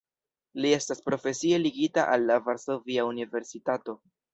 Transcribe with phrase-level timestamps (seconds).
[0.65, 4.01] Li estas profesie ligita al la Varsovia Universitato.